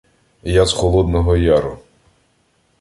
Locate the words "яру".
1.37-1.77